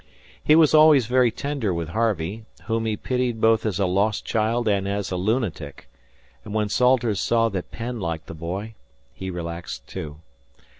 He 0.43 0.55
was 0.55 0.73
always 0.73 1.05
very 1.05 1.29
tender 1.29 1.71
with 1.71 1.89
Harvey, 1.89 2.45
whom 2.63 2.87
he 2.87 2.97
pitied 2.97 3.39
both 3.39 3.67
as 3.67 3.77
a 3.79 3.85
lost 3.85 4.25
child 4.25 4.67
and 4.67 4.87
as 4.87 5.11
a 5.11 5.15
lunatic; 5.15 5.91
and 6.43 6.55
when 6.55 6.69
Salters 6.69 7.19
saw 7.19 7.49
that 7.49 7.69
Penn 7.69 7.99
liked 7.99 8.25
the 8.25 8.33
boy, 8.33 8.73
he 9.13 9.29
relaxed, 9.29 9.85
too. 9.85 10.15